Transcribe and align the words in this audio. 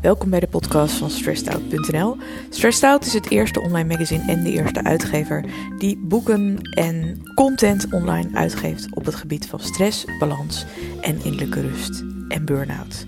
Welkom 0.00 0.30
bij 0.30 0.40
de 0.40 0.46
podcast 0.46 0.94
van 0.94 1.10
stressedout.nl. 1.10 2.16
Stressed 2.50 2.84
Out 2.84 3.06
is 3.06 3.12
het 3.12 3.30
eerste 3.30 3.60
online 3.60 3.88
magazine 3.88 4.32
en 4.32 4.42
de 4.42 4.50
eerste 4.50 4.84
uitgever 4.84 5.44
die 5.78 5.98
boeken 5.98 6.58
en 6.60 7.22
content 7.34 7.92
online 7.92 8.28
uitgeeft 8.36 8.94
op 8.94 9.04
het 9.04 9.14
gebied 9.14 9.46
van 9.46 9.60
stress, 9.60 10.04
balans 10.18 10.66
en 11.00 11.24
innerlijke 11.24 11.60
rust 11.60 12.04
en 12.28 12.44
burn-out. 12.44 13.04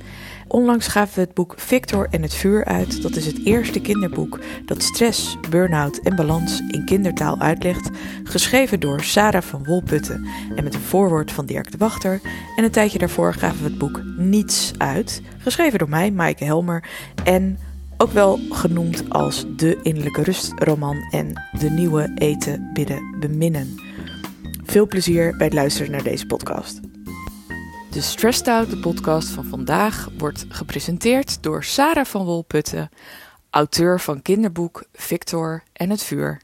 Onlangs 0.53 0.87
gaven 0.87 1.15
we 1.15 1.21
het 1.21 1.35
boek 1.35 1.55
Victor 1.57 2.07
en 2.11 2.23
het 2.23 2.35
vuur 2.35 2.65
uit. 2.65 3.03
Dat 3.03 3.17
is 3.17 3.27
het 3.27 3.45
eerste 3.45 3.81
kinderboek 3.81 4.39
dat 4.65 4.83
stress, 4.83 5.37
burn-out 5.51 5.99
en 5.99 6.17
balans 6.17 6.63
in 6.69 6.85
kindertaal 6.85 7.39
uitlegt. 7.39 7.91
Geschreven 8.25 8.81
door 8.81 9.03
Sarah 9.03 9.43
van 9.43 9.65
Wolputten 9.65 10.27
en 10.57 10.65
met 10.65 10.75
een 10.75 10.81
voorwoord 10.81 11.33
van 11.33 11.47
Dirk 11.47 11.71
de 11.71 11.79
Wachter. 11.79 12.21
En 12.57 12.65
een 12.65 12.71
tijdje 12.71 12.99
daarvoor 12.99 13.35
gaven 13.35 13.63
we 13.63 13.69
het 13.69 13.79
boek 13.79 14.03
Niets 14.17 14.73
uit. 14.79 15.23
Geschreven 15.39 15.79
door 15.79 15.89
mij, 15.89 16.11
Maaike 16.11 16.45
Helmer. 16.45 16.89
En 17.25 17.59
ook 17.97 18.13
wel 18.13 18.41
genoemd 18.51 19.11
als 19.11 19.45
de 19.57 19.79
innerlijke 19.83 20.23
rustroman 20.23 20.97
en 21.11 21.43
de 21.59 21.71
nieuwe 21.71 22.11
eten, 22.15 22.71
bidden, 22.73 23.17
beminnen. 23.21 23.75
Veel 24.65 24.87
plezier 24.87 25.37
bij 25.37 25.47
het 25.47 25.55
luisteren 25.55 25.91
naar 25.91 26.03
deze 26.03 26.27
podcast. 26.27 26.90
De 27.91 28.01
Stressed 28.01 28.49
Out, 28.49 28.71
de 28.71 28.79
podcast 28.79 29.29
van 29.29 29.45
vandaag, 29.45 30.09
wordt 30.19 30.45
gepresenteerd 30.49 31.43
door 31.43 31.65
Sarah 31.65 32.05
van 32.05 32.25
Wolputten, 32.25 32.91
auteur 33.51 34.01
van 34.01 34.23
kinderboek 34.23 34.85
Victor 34.93 35.63
en 35.73 35.91
het 35.91 36.03
Vuur. 36.03 36.41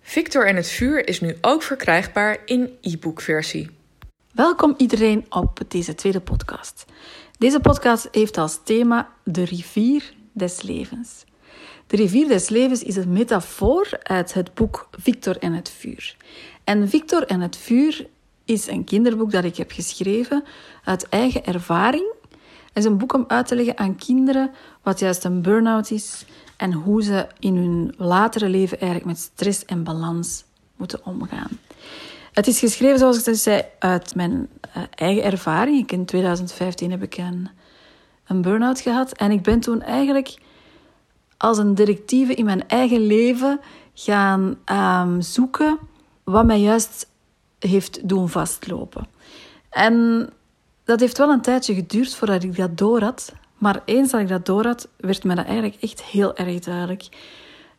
Victor 0.00 0.46
en 0.46 0.56
het 0.56 0.68
Vuur 0.68 1.08
is 1.08 1.20
nu 1.20 1.36
ook 1.40 1.62
verkrijgbaar 1.62 2.38
in 2.44 2.70
e-bookversie. 2.80 3.70
Welkom 4.32 4.74
iedereen 4.76 5.26
op 5.28 5.60
deze 5.68 5.94
tweede 5.94 6.20
podcast. 6.20 6.84
Deze 7.38 7.60
podcast 7.60 8.08
heeft 8.10 8.38
als 8.38 8.60
thema 8.64 9.12
de 9.22 9.44
rivier 9.44 10.12
des 10.32 10.62
levens. 10.62 11.24
De 11.86 11.96
rivier 11.96 12.28
des 12.28 12.48
levens 12.48 12.82
is 12.82 12.96
een 12.96 13.12
metafoor 13.12 13.88
uit 14.02 14.34
het 14.34 14.54
boek 14.54 14.88
Victor 14.90 15.36
en 15.36 15.52
het 15.52 15.70
vuur. 15.70 16.16
En 16.64 16.88
Victor 16.88 17.26
en 17.26 17.40
het 17.40 17.56
vuur 17.56 18.06
is 18.44 18.66
een 18.66 18.84
kinderboek 18.84 19.30
dat 19.30 19.44
ik 19.44 19.56
heb 19.56 19.70
geschreven 19.70 20.44
uit 20.84 21.08
eigen 21.08 21.44
ervaring. 21.44 22.12
Het 22.66 22.84
is 22.84 22.84
een 22.84 22.98
boek 22.98 23.12
om 23.12 23.24
uit 23.28 23.46
te 23.46 23.54
leggen 23.54 23.78
aan 23.78 23.96
kinderen 23.96 24.50
wat 24.82 24.98
juist 24.98 25.24
een 25.24 25.42
burn-out 25.42 25.90
is 25.90 26.24
en 26.56 26.72
hoe 26.72 27.02
ze 27.02 27.26
in 27.38 27.56
hun 27.56 27.94
latere 27.96 28.48
leven 28.48 28.80
eigenlijk 28.80 29.10
met 29.10 29.18
stress 29.18 29.64
en 29.64 29.84
balans 29.84 30.44
moeten 30.76 31.00
omgaan. 31.04 31.50
Het 32.32 32.46
is 32.46 32.58
geschreven, 32.58 32.98
zoals 32.98 33.26
ik 33.26 33.34
zei, 33.34 33.62
uit 33.78 34.14
mijn 34.14 34.48
eh, 34.60 34.82
eigen 34.94 35.24
ervaring. 35.24 35.90
In 35.90 36.04
2015 36.04 36.90
heb 36.90 37.02
ik 37.02 37.16
een, 37.16 38.42
burn-out 38.42 38.80
gehad 38.80 39.12
en 39.12 39.30
ik 39.30 39.42
ben 39.42 39.60
toen 39.60 39.82
eigenlijk 39.82 40.34
als 41.36 41.58
een 41.58 41.74
directieve 41.74 42.34
in 42.34 42.44
mijn 42.44 42.68
eigen 42.68 43.06
leven 43.06 43.60
gaan 43.94 44.56
um, 44.72 45.20
zoeken 45.20 45.78
wat 46.24 46.46
mij 46.46 46.60
juist 46.60 47.06
heeft 47.66 48.08
doen 48.08 48.28
vastlopen. 48.28 49.06
En 49.70 50.28
dat 50.84 51.00
heeft 51.00 51.18
wel 51.18 51.30
een 51.30 51.40
tijdje 51.40 51.74
geduurd 51.74 52.14
voordat 52.14 52.42
ik 52.42 52.56
dat 52.56 52.78
door 52.78 53.00
had. 53.00 53.32
Maar 53.58 53.82
eens 53.84 54.10
dat 54.10 54.20
ik 54.20 54.28
dat 54.28 54.46
door 54.46 54.64
had, 54.64 54.88
werd 54.96 55.24
me 55.24 55.34
dat 55.34 55.44
eigenlijk 55.44 55.76
echt 55.80 56.02
heel 56.02 56.36
erg 56.36 56.60
duidelijk. 56.60 57.08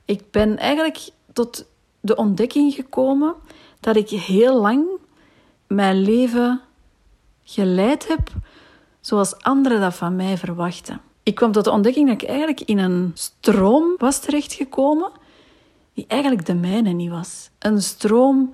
Ik 0.05 0.31
ben 0.31 0.57
eigenlijk 0.57 1.09
tot 1.33 1.65
de 1.99 2.15
ontdekking 2.15 2.73
gekomen 2.73 3.33
dat 3.79 3.95
ik 3.95 4.09
heel 4.09 4.61
lang 4.61 4.87
mijn 5.67 6.01
leven 6.01 6.61
geleid 7.43 8.07
heb 8.07 8.29
zoals 9.01 9.37
anderen 9.37 9.81
dat 9.81 9.95
van 9.95 10.15
mij 10.15 10.37
verwachten. 10.37 11.01
Ik 11.23 11.35
kwam 11.35 11.51
tot 11.51 11.63
de 11.63 11.71
ontdekking 11.71 12.07
dat 12.07 12.21
ik 12.21 12.27
eigenlijk 12.27 12.61
in 12.61 12.77
een 12.77 13.11
stroom 13.13 13.95
was 13.97 14.19
terechtgekomen 14.19 15.11
die 15.93 16.05
eigenlijk 16.07 16.45
de 16.45 16.55
mijne 16.55 16.91
niet 16.91 17.09
was. 17.09 17.49
Een 17.59 17.81
stroom 17.81 18.53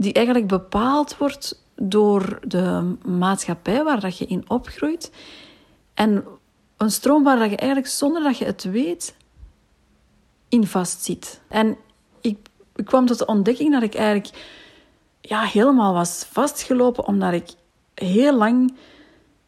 die 0.00 0.12
eigenlijk 0.12 0.46
bepaald 0.46 1.16
wordt 1.16 1.62
door 1.74 2.38
de 2.46 2.96
maatschappij 3.04 3.84
waar 3.84 4.00
dat 4.00 4.18
je 4.18 4.26
in 4.26 4.50
opgroeit. 4.50 5.10
En 5.94 6.24
een 6.76 6.90
stroom 6.90 7.24
waar 7.24 7.38
dat 7.38 7.50
je 7.50 7.56
eigenlijk 7.56 7.90
zonder 7.90 8.22
dat 8.22 8.38
je 8.38 8.44
het 8.44 8.64
weet 8.64 9.14
in 10.48 10.66
vastzit. 10.66 11.40
En 11.48 11.76
ik, 12.20 12.38
ik 12.74 12.84
kwam 12.84 13.06
tot 13.06 13.18
de 13.18 13.26
ontdekking 13.26 13.72
dat 13.72 13.82
ik 13.82 13.94
eigenlijk 13.94 14.36
ja, 15.20 15.42
helemaal 15.42 15.92
was 15.92 16.26
vastgelopen 16.30 17.06
omdat 17.06 17.32
ik 17.32 17.48
heel 17.94 18.36
lang 18.36 18.76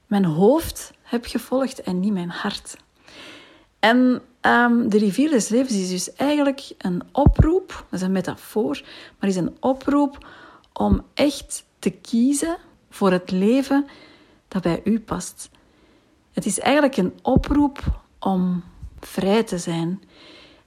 mijn 0.07 0.25
hoofd 0.25 0.93
heb 1.03 1.27
gevolgd 1.27 1.83
en 1.83 2.01
niet 2.01 2.13
mijn 2.13 2.31
hart. 2.31 2.77
En 3.79 4.23
um, 4.41 4.89
de 4.89 4.99
rivier 4.99 5.31
des 5.31 5.49
levens 5.49 5.79
is 5.79 5.89
dus 5.89 6.13
eigenlijk 6.13 6.73
een 6.79 7.03
oproep, 7.13 7.69
dat 7.91 8.01
is 8.01 8.07
een 8.07 8.13
metafoor, 8.13 8.83
maar 9.19 9.29
is 9.29 9.37
een 9.37 9.57
oproep 9.61 10.27
om 10.73 11.05
echt 11.15 11.65
te 11.79 11.91
kiezen 11.91 12.57
voor 12.91 13.13
het 13.13 13.31
leven 13.31 13.87
dat 14.49 14.63
bij 14.63 14.81
u 14.85 15.01
past. 15.01 15.51
Het 16.33 16.47
is 16.47 16.59
eigenlijk 16.59 16.97
een 16.97 17.19
oproep 17.23 17.81
om 18.19 18.65
vrij 19.01 19.43
te 19.43 19.59
zijn. 19.59 20.03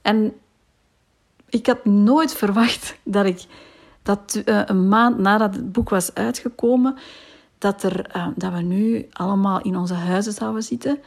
En 0.02 0.34
ik 1.48 1.66
had 1.66 1.84
nooit 1.84 2.34
verwacht 2.34 2.96
dat 3.02 3.26
ik 3.26 3.44
dat 4.02 4.42
uh, 4.44 4.62
een 4.64 4.88
maand 4.88 5.18
nadat 5.18 5.54
het 5.54 5.72
boek 5.72 5.88
was 5.88 6.14
uitgekomen, 6.14 6.96
dat, 7.58 7.82
er, 7.82 8.16
uh, 8.16 8.28
dat 8.36 8.52
we 8.52 8.60
nu 8.60 9.06
allemaal 9.12 9.60
in 9.60 9.76
onze 9.76 9.94
huizen 9.94 10.32
zouden 10.32 10.62
zitten. 10.62 10.98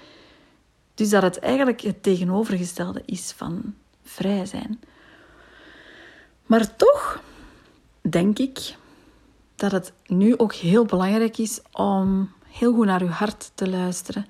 Dus 0.94 1.10
dat 1.10 1.22
het 1.22 1.40
eigenlijk 1.40 1.82
het 1.82 2.04
tegenovergestelde 2.04 3.02
is 3.06 3.32
van 3.32 3.74
vrij 4.04 4.46
zijn. 4.46 4.80
Maar 6.46 6.76
toch 6.76 7.22
denk 8.02 8.40
ik 8.40 8.76
dat 9.60 9.72
het 9.72 9.94
nu 10.06 10.38
ook 10.38 10.54
heel 10.54 10.86
belangrijk 10.86 11.38
is 11.38 11.62
om 11.72 12.32
heel 12.48 12.74
goed 12.74 12.86
naar 12.86 13.02
uw 13.02 13.08
hart 13.08 13.52
te 13.56 13.70
luisteren. 13.70 14.26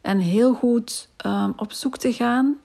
En 0.00 0.18
heel 0.18 0.54
goed 0.54 1.08
um, 1.26 1.52
op 1.56 1.72
zoek 1.72 1.96
te 1.96 2.12
gaan 2.12 2.56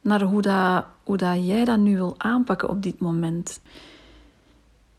naar 0.00 0.22
hoe, 0.22 0.42
dat, 0.42 0.84
hoe 1.04 1.16
dat 1.16 1.46
jij 1.46 1.64
dat 1.64 1.78
nu 1.78 1.96
wil 1.96 2.14
aanpakken 2.18 2.68
op 2.68 2.82
dit 2.82 2.98
moment. 2.98 3.60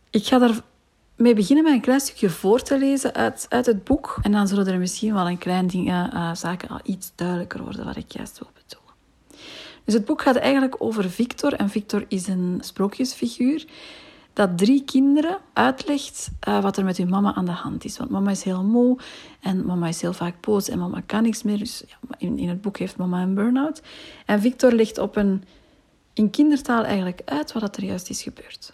Ik 0.09 0.25
ga 0.25 0.37
daarmee 0.37 1.35
beginnen 1.35 1.63
met 1.63 1.73
een 1.73 1.81
klein 1.81 1.99
stukje 1.99 2.29
voor 2.29 2.61
te 2.61 2.77
lezen 2.77 3.13
uit, 3.13 3.45
uit 3.49 3.65
het 3.65 3.83
boek. 3.83 4.17
En 4.21 4.31
dan 4.31 4.47
zullen 4.47 4.67
er 4.67 4.79
misschien 4.79 5.13
wel 5.13 5.29
een 5.29 5.37
klein 5.37 5.67
ding, 5.67 5.89
uh, 5.89 6.33
zaken 6.33 6.69
al 6.69 6.79
iets 6.83 7.11
duidelijker 7.15 7.63
worden 7.63 7.85
wat 7.85 7.95
ik 7.95 8.11
juist 8.11 8.39
wil 8.39 8.49
bedoelen. 8.53 8.93
Dus 9.83 9.93
het 9.93 10.05
boek 10.05 10.21
gaat 10.21 10.35
eigenlijk 10.35 10.75
over 10.79 11.09
Victor. 11.09 11.53
En 11.53 11.69
Victor 11.69 12.05
is 12.07 12.27
een 12.27 12.57
sprookjesfiguur 12.61 13.65
dat 14.37 14.57
drie 14.57 14.83
kinderen 14.83 15.37
uitlegt 15.53 16.29
uh, 16.47 16.61
wat 16.61 16.77
er 16.77 16.83
met 16.83 16.97
hun 16.97 17.09
mama 17.09 17.33
aan 17.33 17.45
de 17.45 17.51
hand 17.51 17.85
is. 17.85 17.97
Want 17.97 18.09
mama 18.09 18.31
is 18.31 18.43
heel 18.43 18.63
moe 18.63 18.97
en 19.39 19.65
mama 19.65 19.87
is 19.87 20.01
heel 20.01 20.13
vaak 20.13 20.41
boos 20.41 20.69
en 20.69 20.79
mama 20.79 21.01
kan 21.05 21.23
niks 21.23 21.43
meer. 21.43 21.57
Dus 21.57 21.83
in, 22.17 22.37
in 22.37 22.49
het 22.49 22.61
boek 22.61 22.77
heeft 22.77 22.97
mama 22.97 23.21
een 23.21 23.33
burn-out. 23.33 23.81
En 24.25 24.41
Victor 24.41 24.71
legt 24.71 24.97
op 24.97 25.15
een, 25.15 25.43
in 26.13 26.29
kindertaal 26.29 26.83
eigenlijk 26.83 27.21
uit 27.25 27.51
wat 27.51 27.77
er 27.77 27.83
juist 27.83 28.09
is 28.09 28.21
gebeurd. 28.23 28.73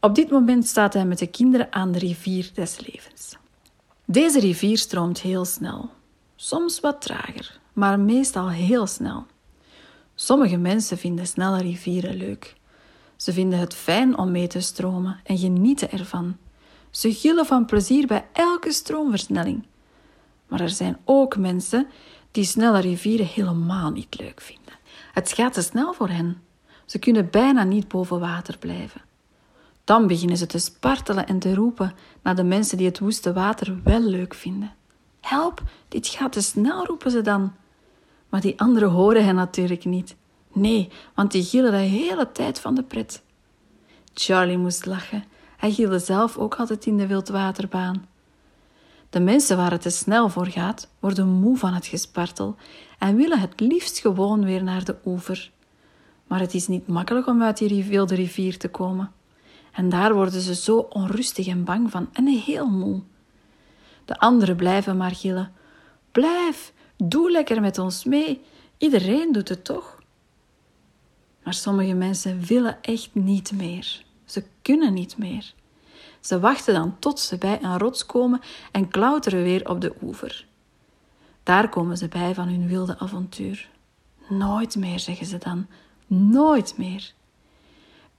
Op 0.00 0.14
dit 0.14 0.30
moment 0.30 0.66
staat 0.66 0.94
hij 0.94 1.04
met 1.04 1.18
de 1.18 1.26
kinderen 1.26 1.72
aan 1.72 1.92
de 1.92 1.98
rivier 1.98 2.50
des 2.54 2.86
levens. 2.86 3.36
Deze 4.04 4.40
rivier 4.40 4.78
stroomt 4.78 5.20
heel 5.20 5.44
snel, 5.44 5.90
soms 6.36 6.80
wat 6.80 7.00
trager, 7.00 7.60
maar 7.72 8.00
meestal 8.00 8.50
heel 8.50 8.86
snel. 8.86 9.26
Sommige 10.14 10.56
mensen 10.56 10.98
vinden 10.98 11.26
snelle 11.26 11.60
rivieren 11.60 12.14
leuk. 12.14 12.60
Ze 13.22 13.32
vinden 13.32 13.58
het 13.58 13.74
fijn 13.74 14.18
om 14.18 14.30
mee 14.30 14.46
te 14.46 14.60
stromen 14.60 15.20
en 15.24 15.38
genieten 15.38 15.90
ervan. 15.90 16.36
Ze 16.90 17.14
gillen 17.14 17.46
van 17.46 17.66
plezier 17.66 18.06
bij 18.06 18.26
elke 18.32 18.72
stroomversnelling. 18.72 19.66
Maar 20.46 20.60
er 20.60 20.70
zijn 20.70 20.98
ook 21.04 21.36
mensen 21.36 21.86
die 22.30 22.44
snelle 22.44 22.80
rivieren 22.80 23.26
helemaal 23.26 23.90
niet 23.90 24.18
leuk 24.18 24.40
vinden. 24.40 24.74
Het 25.12 25.32
gaat 25.32 25.52
te 25.52 25.62
snel 25.62 25.92
voor 25.92 26.08
hen. 26.08 26.42
Ze 26.86 26.98
kunnen 26.98 27.30
bijna 27.30 27.64
niet 27.64 27.88
boven 27.88 28.20
water 28.20 28.58
blijven. 28.58 29.00
Dan 29.84 30.06
beginnen 30.06 30.36
ze 30.36 30.46
te 30.46 30.58
spartelen 30.58 31.26
en 31.26 31.38
te 31.38 31.54
roepen 31.54 31.94
naar 32.22 32.36
de 32.36 32.44
mensen 32.44 32.76
die 32.76 32.86
het 32.86 32.98
woeste 32.98 33.32
water 33.32 33.80
wel 33.84 34.02
leuk 34.02 34.34
vinden. 34.34 34.74
Help, 35.20 35.62
dit 35.88 36.06
gaat 36.06 36.32
te 36.32 36.42
snel, 36.42 36.86
roepen 36.86 37.10
ze 37.10 37.20
dan. 37.20 37.52
Maar 38.28 38.40
die 38.40 38.60
anderen 38.60 38.90
horen 38.90 39.24
hen 39.24 39.34
natuurlijk 39.34 39.84
niet. 39.84 40.16
Nee, 40.52 40.88
want 41.14 41.32
die 41.32 41.44
gillen 41.44 41.70
de 41.70 41.76
hele 41.76 42.32
tijd 42.32 42.60
van 42.60 42.74
de 42.74 42.82
pret. 42.82 43.22
Charlie 44.14 44.58
moest 44.58 44.86
lachen. 44.86 45.24
Hij 45.56 45.72
gilde 45.72 45.98
zelf 45.98 46.36
ook 46.36 46.54
altijd 46.54 46.86
in 46.86 46.96
de 46.96 47.06
wildwaterbaan. 47.06 48.06
De 49.10 49.20
mensen 49.20 49.56
waar 49.56 49.70
het 49.70 49.82
te 49.82 49.90
snel 49.90 50.28
voor 50.28 50.46
gaat, 50.46 50.88
worden 50.98 51.28
moe 51.28 51.56
van 51.56 51.74
het 51.74 51.86
gespartel 51.86 52.56
en 52.98 53.16
willen 53.16 53.40
het 53.40 53.60
liefst 53.60 53.98
gewoon 53.98 54.44
weer 54.44 54.62
naar 54.62 54.84
de 54.84 54.96
oever. 55.04 55.50
Maar 56.26 56.40
het 56.40 56.54
is 56.54 56.68
niet 56.68 56.86
makkelijk 56.86 57.26
om 57.26 57.42
uit 57.42 57.58
die 57.58 57.84
wilde 57.84 58.14
rivier 58.14 58.58
te 58.58 58.68
komen. 58.68 59.12
En 59.72 59.88
daar 59.88 60.14
worden 60.14 60.40
ze 60.40 60.54
zo 60.54 60.78
onrustig 60.78 61.46
en 61.46 61.64
bang 61.64 61.90
van 61.90 62.08
en 62.12 62.26
heel 62.26 62.68
moe. 62.68 63.00
De 64.04 64.18
anderen 64.18 64.56
blijven 64.56 64.96
maar 64.96 65.14
gillen. 65.14 65.52
Blijf, 66.12 66.72
Doe 66.96 67.30
lekker 67.30 67.60
met 67.60 67.78
ons 67.78 68.04
mee. 68.04 68.40
Iedereen 68.78 69.32
doet 69.32 69.48
het 69.48 69.64
toch? 69.64 70.01
Maar 71.44 71.54
sommige 71.54 71.92
mensen 71.92 72.40
willen 72.40 72.82
echt 72.82 73.10
niet 73.12 73.52
meer. 73.52 74.04
Ze 74.24 74.44
kunnen 74.62 74.92
niet 74.92 75.18
meer. 75.18 75.54
Ze 76.20 76.40
wachten 76.40 76.74
dan 76.74 76.98
tot 76.98 77.20
ze 77.20 77.38
bij 77.38 77.62
een 77.62 77.78
rots 77.78 78.06
komen 78.06 78.40
en 78.72 78.88
klauteren 78.88 79.42
weer 79.42 79.68
op 79.68 79.80
de 79.80 79.94
oever. 80.02 80.46
Daar 81.42 81.68
komen 81.68 81.96
ze 81.96 82.08
bij 82.08 82.34
van 82.34 82.48
hun 82.48 82.66
wilde 82.66 82.98
avontuur. 82.98 83.70
Nooit 84.28 84.76
meer, 84.76 85.00
zeggen 85.00 85.26
ze 85.26 85.38
dan. 85.38 85.66
Nooit 86.06 86.74
meer. 86.76 87.12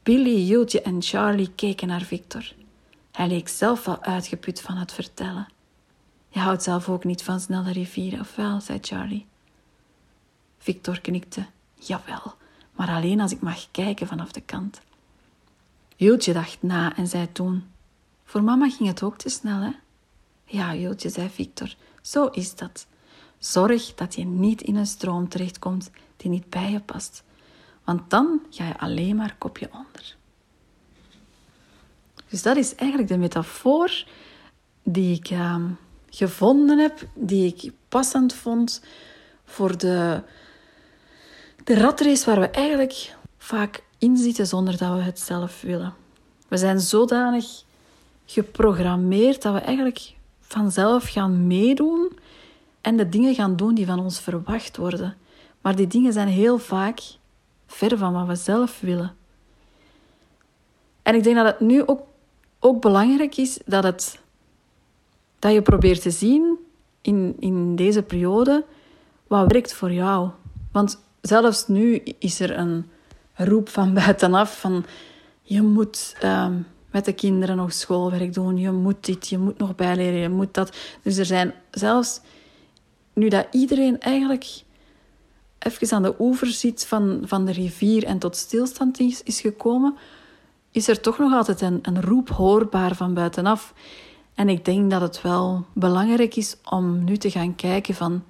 Billy, 0.03 0.47
Jultje 0.47 0.81
en 0.81 1.01
Charlie 1.01 1.51
keken 1.55 1.87
naar 1.87 2.01
Victor. 2.01 2.53
Hij 3.11 3.27
leek 3.27 3.47
zelf 3.47 3.85
wel 3.85 4.01
uitgeput 4.01 4.61
van 4.61 4.75
het 4.75 4.93
vertellen. 4.93 5.47
Je 6.29 6.39
houdt 6.39 6.63
zelf 6.63 6.89
ook 6.89 7.03
niet 7.03 7.23
van 7.23 7.39
snelle 7.39 7.71
rivieren, 7.71 8.19
of 8.19 8.35
wel? 8.35 8.61
zei 8.61 8.79
Charlie. 8.81 9.25
Victor 10.57 11.01
knikte. 11.01 11.45
Jawel, 11.75 12.33
maar 12.75 12.89
alleen 12.89 13.19
als 13.19 13.31
ik 13.31 13.41
mag 13.41 13.71
kijken 13.71 14.07
vanaf 14.07 14.31
de 14.31 14.41
kant. 14.41 14.81
Jultje 15.95 16.33
dacht 16.33 16.57
na 16.59 16.95
en 16.95 17.07
zei 17.07 17.31
toen: 17.31 17.63
Voor 18.25 18.43
mama 18.43 18.69
ging 18.69 18.89
het 18.89 19.03
ook 19.03 19.17
te 19.17 19.29
snel, 19.29 19.59
hè? 19.59 19.71
Ja, 20.45 20.75
Jultje, 20.75 21.09
zei 21.09 21.29
Victor, 21.29 21.75
zo 22.01 22.25
is 22.25 22.55
dat. 22.55 22.87
Zorg 23.39 23.93
dat 23.95 24.15
je 24.15 24.25
niet 24.25 24.61
in 24.61 24.75
een 24.75 24.85
stroom 24.85 25.29
terechtkomt 25.29 25.91
die 26.17 26.29
niet 26.29 26.49
bij 26.49 26.71
je 26.71 26.79
past, 26.79 27.23
want 27.83 28.09
dan 28.09 28.41
ga 28.49 28.67
je 28.67 28.79
alleen 28.79 29.15
maar 29.15 29.35
kopje 29.37 29.69
onder. 29.71 30.15
Dus 32.29 32.41
dat 32.41 32.57
is 32.57 32.75
eigenlijk 32.75 33.09
de 33.09 33.17
metafoor 33.17 34.05
die 34.83 35.15
ik 35.15 35.29
ehm, 35.29 35.69
gevonden 36.09 36.77
heb, 36.77 37.07
die 37.13 37.55
ik 37.55 37.71
passend 37.89 38.33
vond 38.33 38.81
voor 39.45 39.77
de, 39.77 40.23
de 41.63 41.74
ratrace 41.74 42.25
waar 42.25 42.39
we 42.39 42.50
eigenlijk 42.50 43.15
vaak 43.38 43.83
in 43.98 44.18
zitten 44.18 44.48
zonder 44.48 44.77
dat 44.77 44.95
we 44.95 45.01
het 45.01 45.19
zelf 45.19 45.62
willen. 45.62 45.94
We 46.48 46.57
zijn 46.57 46.80
zodanig 46.80 47.63
geprogrammeerd 48.25 49.42
dat 49.42 49.54
we 49.54 49.60
eigenlijk 49.60 50.13
vanzelf 50.39 51.10
gaan 51.10 51.48
meedoen 51.48 52.12
en 52.81 52.98
de 52.98 53.10
dingen 53.10 53.36
gaan 53.36 53.56
doen 53.56 53.75
die 53.75 53.86
van 53.86 54.00
ons 54.00 54.19
verwacht 54.19 54.77
worden. 54.77 55.18
Maar 55.62 55.75
die 55.75 55.88
dingen 55.88 56.13
zijn 56.13 56.27
heel 56.27 56.57
vaak 56.57 57.00
ver 57.68 57.98
van 57.98 58.13
wat 58.13 58.27
we 58.27 58.36
zelf 58.36 58.80
willen. 58.80 59.16
En 61.01 61.16
ik 61.16 61.24
denk 61.24 61.36
dat 61.36 61.45
het 61.45 61.59
nu 61.59 61.88
ook, 61.88 62.01
ook 62.59 62.81
belangrijk 62.81 63.38
is 63.38 63.59
dat, 63.66 63.83
het, 63.83 64.19
dat 65.39 65.54
je 65.54 65.62
probeert 65.62 66.01
te 66.01 66.12
zien 66.12 66.57
in, 67.01 67.36
in 67.39 67.75
deze 67.75 68.01
periode 68.01 68.66
wat 69.27 69.51
werkt 69.51 69.74
voor 69.74 69.92
jou. 69.92 70.30
Want 70.71 71.02
zelfs 71.27 71.67
nu 71.67 72.01
is 72.19 72.39
er 72.39 72.57
een 72.57 72.89
roep 73.33 73.69
van 73.69 73.93
buitenaf 73.93 74.59
van 74.59 74.85
je 75.41 75.61
moet 75.61 76.15
ehm, 76.19 76.53
met 76.91 77.05
de 77.05 77.13
kinderen 77.13 77.55
nog 77.55 77.73
schoolwerk 77.73 78.33
doen, 78.33 78.57
je 78.57 78.71
moet 78.71 79.05
dit, 79.05 79.27
je 79.27 79.37
moet 79.37 79.57
nog 79.57 79.75
bijleren, 79.75 80.19
je 80.19 80.29
moet 80.29 80.53
dat. 80.53 80.77
Dus 81.01 81.17
er 81.17 81.25
zijn 81.25 81.53
zelfs 81.71 82.21
nu 83.13 83.27
dat 83.27 83.47
iedereen 83.51 83.99
eigenlijk 83.99 84.63
even 85.59 85.91
aan 85.91 86.03
de 86.03 86.15
oever 86.19 86.47
zit 86.47 86.85
van, 86.85 87.21
van 87.25 87.45
de 87.45 87.51
rivier 87.51 88.03
en 88.03 88.19
tot 88.19 88.35
stilstand 88.35 88.99
is, 88.99 89.23
is 89.23 89.41
gekomen, 89.41 89.95
is 90.71 90.87
er 90.87 90.99
toch 90.99 91.17
nog 91.17 91.33
altijd 91.33 91.61
een, 91.61 91.79
een 91.81 92.01
roep 92.01 92.29
hoorbaar 92.29 92.95
van 92.95 93.13
buitenaf. 93.13 93.73
En 94.33 94.49
ik 94.49 94.65
denk 94.65 94.91
dat 94.91 95.01
het 95.01 95.21
wel 95.21 95.65
belangrijk 95.73 96.35
is 96.35 96.57
om 96.69 97.03
nu 97.03 97.17
te 97.17 97.31
gaan 97.31 97.55
kijken 97.55 97.95
van 97.95 98.23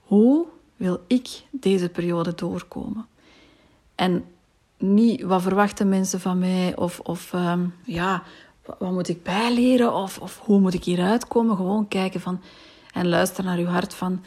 hoe 0.00 0.46
wil 0.78 1.04
ik 1.06 1.28
deze 1.50 1.88
periode 1.88 2.34
doorkomen? 2.34 3.06
En 3.94 4.24
niet 4.76 5.22
wat 5.22 5.42
verwachten 5.42 5.88
mensen 5.88 6.20
van 6.20 6.38
mij 6.38 6.76
of, 6.76 7.00
of 7.00 7.32
ehm, 7.32 7.66
ja, 7.84 8.22
wat 8.64 8.92
moet 8.92 9.08
ik 9.08 9.22
bijleren 9.22 9.94
of, 9.94 10.18
of 10.18 10.38
hoe 10.38 10.60
moet 10.60 10.74
ik 10.74 10.84
hieruit 10.84 11.28
komen? 11.28 11.56
Gewoon 11.56 11.88
kijken 11.88 12.20
van 12.20 12.40
en 12.92 13.08
luister 13.08 13.44
naar 13.44 13.58
uw 13.58 13.66
hart 13.66 13.94
van 13.94 14.24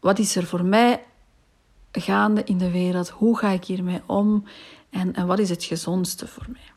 wat 0.00 0.18
is 0.18 0.36
er 0.36 0.46
voor 0.46 0.64
mij 0.64 1.04
gaande 1.92 2.44
in 2.44 2.58
de 2.58 2.70
wereld? 2.70 3.08
Hoe 3.08 3.38
ga 3.38 3.48
ik 3.48 3.64
hiermee 3.64 4.02
om? 4.06 4.44
En, 4.90 5.14
en 5.14 5.26
wat 5.26 5.38
is 5.38 5.50
het 5.50 5.64
gezondste 5.64 6.26
voor 6.26 6.46
mij? 6.48 6.72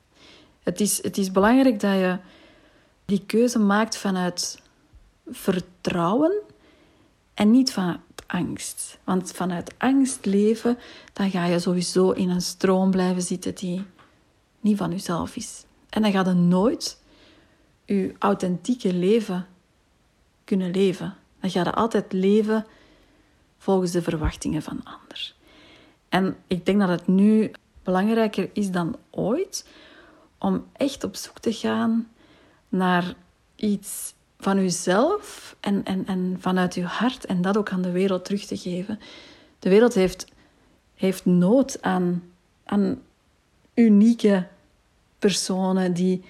Het 0.64 0.80
is, 0.80 1.04
het 1.04 1.18
is 1.18 1.32
belangrijk 1.32 1.80
dat 1.80 1.94
je 1.94 2.18
die 3.06 3.24
keuze 3.26 3.60
maakt 3.60 3.98
vanuit 3.98 4.62
vertrouwen 5.30 6.32
en 7.34 7.52
niet 7.52 7.74
vanuit 7.74 8.00
angst. 8.28 9.00
Want 9.04 9.32
vanuit 9.32 9.74
angst 9.78 10.26
leven, 10.26 10.78
dan 11.14 11.30
ga 11.30 11.46
je 11.46 11.60
sowieso 11.60 12.12
in 12.12 12.30
een 12.30 12.42
stroom 12.42 12.92
blijven 12.92 13.22
zitten 13.22 13.56
die 13.56 13.86
niet 14.60 14.78
van 14.78 14.92
jezelf 14.92 15.36
is. 15.36 15.66
En 15.90 16.02
dan 16.02 16.12
ga 16.12 16.24
je 16.26 16.34
nooit 16.34 17.02
je 17.86 18.14
authentieke 18.20 18.94
leven 18.94 19.48
kunnen 20.44 20.72
leven. 20.72 21.16
Dan 21.40 21.50
ga 21.50 21.64
je 21.64 21.74
altijd 21.74 22.14
leven 22.14 22.66
volgens 23.58 23.92
de 23.92 24.02
verwachtingen 24.02 24.62
van 24.62 24.84
anderen. 24.84 25.36
En 26.10 26.38
ik 26.48 26.66
denk 26.66 26.80
dat 26.80 26.90
het 26.90 27.08
nu 27.08 27.52
belangrijker 27.84 28.50
is 28.54 28.72
dan 28.72 28.96
ooit 29.10 29.68
om 30.38 30.66
echt 30.74 31.04
op 31.04 31.16
zoek 31.16 31.40
te 31.40 31.54
gaan 31.54 32.12
naar 32.70 33.14
iets 33.56 34.14
van 34.40 34.58
uzelf 34.58 35.56
en, 35.60 35.84
en, 35.84 36.06
en 36.08 36.38
vanuit 36.40 36.74
uw 36.74 36.84
hart 36.84 37.26
en 37.26 37.42
dat 37.42 37.58
ook 37.58 37.72
aan 37.72 37.82
de 37.82 37.92
wereld 37.92 38.26
terug 38.26 38.46
te 38.46 38.58
geven. 38.58 39.00
De 39.60 39.70
wereld 39.70 39.94
heeft, 39.94 40.26
heeft 40.96 41.26
nood 41.26 41.82
aan, 41.82 42.24
aan 42.66 43.02
unieke 43.74 44.48
personen 45.20 45.94
die 45.94 46.24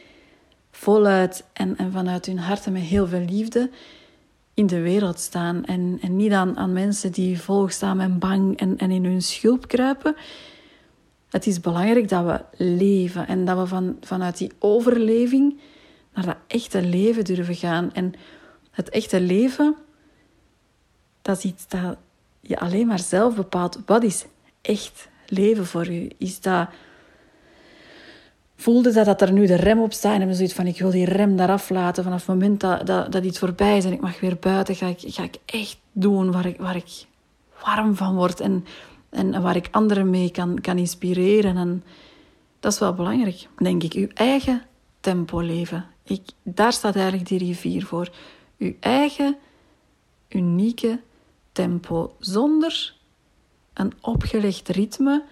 voluit 0.71 1.43
en, 1.53 1.77
en 1.77 1.91
vanuit 1.91 2.25
hun 2.25 2.39
hart 2.39 2.65
en 2.65 2.71
met 2.71 2.81
heel 2.81 3.07
veel 3.07 3.25
liefde 3.29 3.69
in 4.53 4.67
de 4.67 4.81
wereld 4.81 5.19
staan. 5.19 5.65
En, 5.65 5.97
en 6.01 6.15
niet 6.15 6.31
aan, 6.31 6.57
aan 6.57 6.73
mensen 6.73 7.11
die 7.11 7.41
volgzaam 7.41 7.99
en 7.99 8.19
bang 8.19 8.57
en, 8.57 8.77
en 8.77 8.91
in 8.91 9.05
hun 9.05 9.21
schulp 9.21 9.67
kruipen. 9.67 10.15
Het 11.29 11.47
is 11.47 11.59
belangrijk 11.59 12.09
dat 12.09 12.25
we 12.25 12.63
leven 12.63 13.27
en 13.27 13.45
dat 13.45 13.57
we 13.57 13.65
van, 13.67 13.97
vanuit 14.01 14.37
die 14.37 14.51
overleving 14.59 15.59
naar 16.17 16.25
dat 16.25 16.37
echte 16.47 16.81
leven 16.81 17.23
durven 17.23 17.55
gaan. 17.55 17.93
En 17.93 18.13
het 18.71 18.89
echte 18.89 19.21
leven, 19.21 19.75
dat 21.21 21.37
is 21.37 21.43
iets 21.43 21.67
dat 21.67 21.97
je 22.41 22.59
alleen 22.59 22.87
maar 22.87 22.99
zelf 22.99 23.35
bepaalt. 23.35 23.79
Wat 23.85 24.03
is 24.03 24.25
echt 24.61 25.09
leven 25.25 25.65
voor 25.65 25.87
u? 25.87 26.09
Is 26.17 26.41
dat... 26.41 26.69
Voelde 28.55 28.91
dat, 28.91 29.05
dat 29.05 29.21
er 29.21 29.31
nu 29.31 29.45
de 29.45 29.55
rem 29.55 29.79
op 29.79 29.93
staat 29.93 30.11
en 30.11 30.17
hebben 30.17 30.35
zoiets 30.35 30.53
van 30.53 30.67
ik 30.67 30.79
wil 30.79 30.91
die 30.91 31.05
rem 31.05 31.35
daar 31.35 31.49
aflaten 31.49 32.03
vanaf 32.03 32.19
het 32.19 32.27
moment 32.27 32.59
dat, 32.59 32.85
dat, 32.87 33.11
dat 33.11 33.23
iets 33.23 33.39
voorbij 33.39 33.77
is 33.77 33.85
en 33.85 33.91
ik 33.91 34.01
mag 34.01 34.19
weer 34.19 34.37
buiten, 34.39 34.75
ga 34.75 34.87
ik, 34.87 34.99
ga 35.05 35.23
ik 35.23 35.35
echt 35.45 35.77
doen 35.91 36.31
waar 36.31 36.45
ik, 36.45 36.57
waar 36.57 36.75
ik 36.75 37.05
warm 37.63 37.95
van 37.95 38.15
word 38.15 38.39
en, 38.39 38.65
en 39.09 39.41
waar 39.41 39.55
ik 39.55 39.67
anderen 39.71 40.09
mee 40.09 40.31
kan, 40.31 40.61
kan 40.61 40.77
inspireren. 40.77 41.57
En 41.57 41.83
dat 42.59 42.73
is 42.73 42.79
wel 42.79 42.93
belangrijk, 42.93 43.47
denk 43.57 43.83
ik. 43.83 43.93
Uw 43.93 44.07
eigen 44.13 44.61
tempo 44.99 45.39
leven. 45.39 45.85
Ik, 46.07 46.21
daar 46.43 46.73
staat 46.73 46.95
eigenlijk 46.95 47.27
die 47.27 47.39
rivier 47.39 47.85
voor. 47.85 48.09
Uw 48.57 48.73
eigen 48.79 49.37
unieke 50.29 50.99
tempo, 51.51 52.15
zonder 52.19 52.95
een 53.73 53.93
opgelegd 54.01 54.67
ritme 54.67 55.23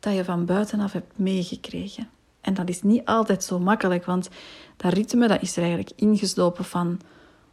dat 0.00 0.14
je 0.14 0.24
van 0.24 0.44
buitenaf 0.44 0.92
hebt 0.92 1.18
meegekregen. 1.18 2.08
En 2.40 2.54
dat 2.54 2.68
is 2.68 2.82
niet 2.82 3.04
altijd 3.04 3.44
zo 3.44 3.58
makkelijk, 3.58 4.04
want 4.04 4.28
dat 4.76 4.92
ritme 4.92 5.28
dat 5.28 5.42
is 5.42 5.56
er 5.56 5.62
eigenlijk 5.62 5.92
ingeslopen 5.96 6.64
van 6.64 7.00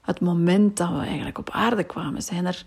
het 0.02 0.20
moment 0.20 0.78
dat 0.78 0.90
we 0.90 1.00
eigenlijk 1.00 1.38
op 1.38 1.50
aarde 1.50 1.84
kwamen. 1.84 2.22
Zijn 2.22 2.46
er 2.46 2.64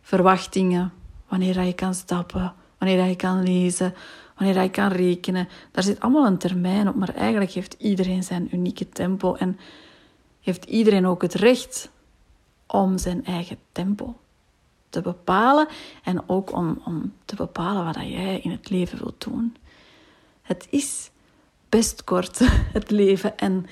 verwachtingen, 0.00 0.92
wanneer 1.28 1.62
je 1.62 1.72
kan 1.72 1.94
stappen, 1.94 2.54
wanneer 2.78 3.04
je 3.04 3.16
kan 3.16 3.42
lezen, 3.42 3.94
wanneer 4.38 4.62
je 4.62 4.70
kan 4.70 4.88
rekenen. 4.88 5.48
Daar 5.70 5.82
zit 5.84 6.00
allemaal 6.00 6.26
een 6.26 6.38
termijn 6.38 6.88
op, 6.88 6.94
maar 6.94 7.14
eigenlijk 7.14 7.50
heeft 7.50 7.76
iedereen 7.78 8.22
zijn 8.22 8.48
unieke 8.52 8.88
tempo 8.88 9.34
en 9.34 9.58
heeft 10.40 10.64
iedereen 10.64 11.06
ook 11.06 11.22
het 11.22 11.34
recht 11.34 11.90
om 12.66 12.98
zijn 12.98 13.24
eigen 13.24 13.58
tempo 13.72 14.16
te 14.88 15.00
bepalen 15.00 15.68
en 16.02 16.28
ook 16.28 16.52
om, 16.52 16.82
om 16.84 17.12
te 17.24 17.36
bepalen 17.36 17.84
wat 17.84 17.94
jij 17.94 18.40
in 18.40 18.50
het 18.50 18.70
leven 18.70 18.98
wilt 18.98 19.24
doen. 19.24 19.56
Het 20.42 20.66
is 20.70 21.10
best 21.68 22.04
kort, 22.04 22.38
het 22.78 22.90
leven, 22.90 23.38
en 23.38 23.66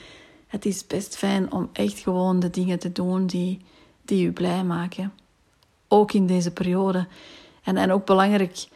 het 0.47 0.65
is 0.65 0.87
best 0.87 1.17
fijn 1.17 1.53
om 1.53 1.71
echt 1.73 1.99
gewoon 1.99 2.41
de 2.41 2.51
dingen 2.51 2.79
te 2.79 2.93
doen 2.93 3.27
die, 3.27 3.61
die 4.03 4.23
je 4.23 4.33
blij 4.33 4.65
maken. 4.65 5.13
Ook 5.89 6.13
in 6.13 6.27
deze 6.27 6.51
periode. 6.51 7.07
En, 7.63 7.77
en 7.77 7.93
ook 7.93 8.07
belangrijk 8.07 8.69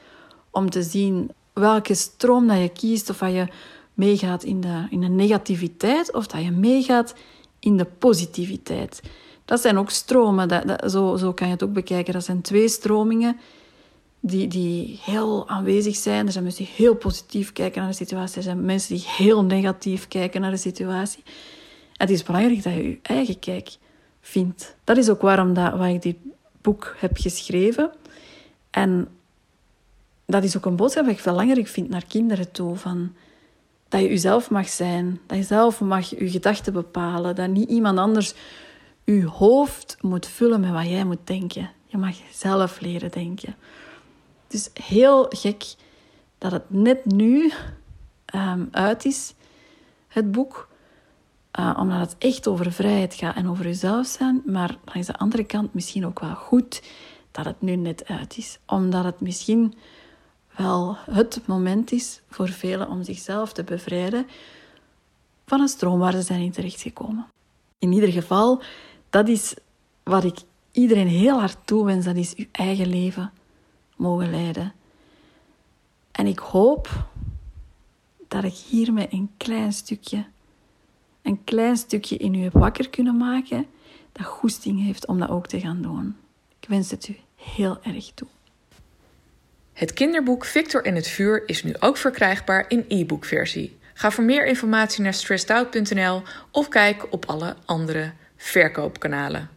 om 0.51 0.71
te 0.71 0.83
zien 0.83 1.31
welke 1.61 1.95
stroom 1.95 2.47
dat 2.47 2.59
je 2.59 2.69
kiest, 2.69 3.11
of 3.11 3.19
dat 3.19 3.33
je 3.33 3.47
meegaat 3.95 4.43
in 4.43 4.61
de, 4.61 4.87
in 4.91 5.01
de 5.01 5.09
negativiteit 5.09 6.13
of 6.13 6.27
dat 6.27 6.43
je 6.43 6.51
meegaat 6.51 7.15
in 7.59 7.77
de 7.77 7.85
positiviteit. 7.85 9.03
Dat 9.45 9.61
zijn 9.61 9.79
ook 9.79 9.91
stromen, 9.91 10.49
dat, 10.49 10.91
zo, 10.91 11.17
zo 11.17 11.33
kan 11.33 11.47
je 11.47 11.53
het 11.53 11.63
ook 11.63 11.73
bekijken. 11.73 12.13
Dat 12.13 12.25
zijn 12.25 12.41
twee 12.41 12.69
stromingen 12.69 13.37
die, 14.21 14.49
die 14.49 15.01
heel 15.03 15.49
aanwezig 15.49 15.97
zijn. 15.97 16.27
Er 16.27 16.33
zijn 16.33 16.45
mensen 16.45 16.65
die 16.65 16.75
heel 16.77 16.95
positief 16.95 17.53
kijken 17.53 17.81
naar 17.81 17.91
de 17.91 17.97
situatie. 17.97 18.37
Er 18.37 18.43
zijn 18.43 18.65
mensen 18.65 18.95
die 18.95 19.05
heel 19.07 19.45
negatief 19.45 20.09
kijken 20.09 20.41
naar 20.41 20.51
de 20.51 20.57
situatie. 20.57 21.23
Het 21.97 22.11
is 22.11 22.23
belangrijk 22.23 22.63
dat 22.63 22.73
je 22.73 22.89
je 22.89 22.99
eigen 23.03 23.39
kijk 23.39 23.77
vindt. 24.21 24.77
Dat 24.85 24.97
is 24.97 25.09
ook 25.09 25.21
waarom 25.21 25.55
dat, 25.55 25.77
waar 25.77 25.91
ik 25.91 26.03
dit 26.03 26.17
boek 26.61 26.95
heb 26.99 27.17
geschreven. 27.17 27.91
En 28.71 29.09
dat 30.31 30.45
is 30.45 30.57
ook 30.57 30.67
een 30.67 30.77
boodschap 30.77 31.05
die 31.05 31.15
ik 31.15 31.23
belangrijk 31.23 31.69
vind 31.69 31.89
naar 31.89 32.05
kinderen 32.07 32.51
toe. 32.53 32.77
Van, 32.77 33.13
dat 33.89 34.01
je 34.01 34.09
jezelf 34.09 34.51
mag 34.51 34.69
zijn. 34.69 35.21
Dat 35.27 35.37
je 35.37 35.45
zelf 35.45 35.81
mag 35.81 36.11
je 36.11 36.31
gedachten 36.31 36.73
bepalen. 36.73 37.35
Dat 37.35 37.49
niet 37.49 37.71
iemand 37.71 37.99
anders 37.99 38.35
je 39.05 39.27
hoofd 39.27 39.97
moet 40.01 40.27
vullen 40.27 40.61
met 40.61 40.71
wat 40.71 40.89
jij 40.89 41.05
moet 41.05 41.27
denken. 41.27 41.71
Je 41.87 41.97
mag 41.97 42.17
zelf 42.33 42.81
leren 42.81 43.11
denken. 43.11 43.57
Het 44.45 44.55
is 44.55 44.71
heel 44.85 45.27
gek 45.29 45.75
dat 46.39 46.53
het 46.53 46.71
net 46.71 47.05
nu 47.05 47.53
um, 48.35 48.69
uit 48.71 49.05
is, 49.05 49.35
het 50.09 50.33
boek. 50.33 50.69
Uh, 51.59 51.77
omdat 51.79 51.99
het 51.99 52.15
echt 52.19 52.49
over 52.49 52.73
vrijheid 52.73 53.15
gaat 53.15 53.37
en 53.37 53.49
over 53.49 53.65
jezelf 53.65 54.07
zijn. 54.07 54.43
Maar 54.47 54.77
langs 54.85 55.07
de 55.07 55.17
andere 55.17 55.45
kant 55.45 55.75
misschien 55.75 56.07
ook 56.07 56.21
wel 56.21 56.35
goed 56.35 56.83
dat 57.31 57.45
het 57.45 57.61
nu 57.61 57.77
net 57.77 58.07
uit 58.07 58.37
is. 58.37 58.59
Omdat 58.67 59.05
het 59.05 59.21
misschien 59.21 59.75
wel 60.63 60.97
het 61.11 61.47
moment 61.47 61.93
is 61.93 62.21
voor 62.29 62.49
velen 62.49 62.89
om 62.89 63.03
zichzelf 63.03 63.53
te 63.53 63.65
bevrijden 63.65 64.27
van 65.47 65.61
een 65.61 65.69
stroom 65.69 65.99
waar 65.99 66.13
ze 66.13 66.23
zijn 66.23 66.41
in 66.41 66.51
terechtgekomen. 66.51 67.27
In 67.79 67.93
ieder 67.93 68.13
geval, 68.13 68.63
dat 69.11 69.29
is 69.29 69.55
wat 70.03 70.25
ik 70.25 70.39
iedereen 70.73 71.09
heel 71.09 71.39
hard 71.39 71.57
toewens, 71.65 72.05
dat 72.05 72.17
is 72.17 72.35
uw 72.35 72.47
eigen 72.53 72.89
leven 72.89 73.33
mogen 73.97 74.31
leiden. 74.31 74.73
En 76.13 76.27
ik 76.27 76.39
hoop 76.39 77.09
dat 78.29 78.45
ik 78.45 78.55
hiermee 78.55 79.07
een 79.11 79.31
klein 79.37 79.73
stukje, 79.73 80.25
een 81.23 81.45
klein 81.45 81.77
stukje 81.77 82.17
in 82.17 82.35
u 82.35 82.43
heb 82.43 82.53
wakker 82.53 82.91
kunnen 82.91 83.17
maken, 83.17 83.67
dat 84.13 84.27
goesting 84.27 84.83
heeft 84.83 85.07
om 85.07 85.19
dat 85.19 85.29
ook 85.29 85.47
te 85.47 85.61
gaan 85.61 85.83
doen. 85.83 86.17
Ik 86.61 86.69
wens 86.69 86.91
het 86.91 87.09
u 87.09 87.17
heel 87.37 87.83
erg 87.83 88.13
toe. 88.15 88.29
Het 89.81 89.93
kinderboek 89.93 90.45
Victor 90.45 90.85
en 90.85 90.95
het 90.95 91.09
vuur 91.09 91.43
is 91.47 91.63
nu 91.63 91.75
ook 91.79 91.97
verkrijgbaar 91.97 92.65
in 92.69 92.85
e-bookversie. 92.89 93.79
Ga 93.95 94.11
voor 94.11 94.25
meer 94.25 94.47
informatie 94.47 95.03
naar 95.03 95.15
stressedout.nl 95.15 96.23
of 96.51 96.69
kijk 96.69 97.07
op 97.11 97.25
alle 97.25 97.57
andere 97.65 98.13
verkoopkanalen. 98.37 99.49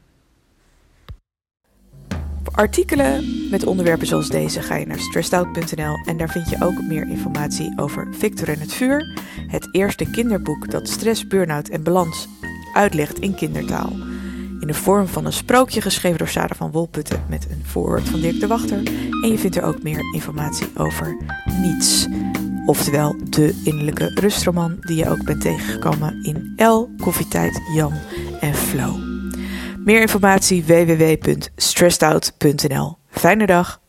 Voor 2.44 2.54
artikelen 2.54 3.48
met 3.50 3.66
onderwerpen 3.66 4.08
zoals 4.08 4.30
deze 4.30 4.62
ga 4.62 4.76
je 4.76 4.86
naar 4.86 5.00
stressedout.nl 5.00 5.96
en 6.06 6.18
daar 6.18 6.30
vind 6.30 6.50
je 6.50 6.58
ook 6.60 6.82
meer 6.82 7.08
informatie 7.10 7.74
over 7.76 8.08
Victor 8.14 8.50
en 8.50 8.60
het 8.60 8.74
vuur, 8.74 9.20
het 9.48 9.68
eerste 9.72 10.10
kinderboek 10.12 10.72
dat 10.72 10.90
stress, 10.90 11.28
burn-out 11.28 11.70
en 11.70 11.84
balans 11.84 12.28
uitlegt 12.74 13.20
in 13.20 13.36
kindertaal 13.36 14.13
in 14.64 14.70
de 14.70 14.74
vorm 14.74 15.08
van 15.08 15.26
een 15.26 15.34
sprookje 15.34 15.82
geschreven 15.82 16.18
door 16.18 16.28
Sarah 16.28 16.58
van 16.58 16.72
Wolputten 16.72 17.24
met 17.30 17.48
een 17.50 17.64
voorwoord 17.66 18.10
van 18.10 18.20
Dirk 18.20 18.40
de 18.40 18.48
Wachter. 18.48 18.78
En 19.22 19.30
je 19.30 19.38
vindt 19.38 19.56
er 19.56 19.64
ook 19.64 19.84
meer 19.84 20.00
informatie 20.14 20.68
over 20.78 21.18
niets. 21.62 22.08
Oftewel 22.66 23.16
de 23.30 23.62
innerlijke 23.64 24.12
rustroman 24.14 24.78
die 24.80 24.96
je 24.96 25.10
ook 25.10 25.24
bent 25.24 25.42
tegengekomen 25.42 26.24
in 26.24 26.54
L, 26.56 26.90
Koffietijd, 26.98 27.62
Jan 27.74 27.94
en 28.40 28.54
Flow. 28.54 28.96
Meer 29.78 30.02
informatie 30.02 30.64
www.stressedout.nl. 30.64 32.98
Fijne 33.10 33.46
dag! 33.46 33.83